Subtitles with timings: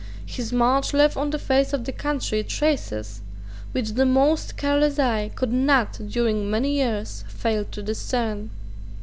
[0.25, 3.21] His march left on the face of the country traces
[3.71, 8.49] which the most careless eye could not during many years fail to discern.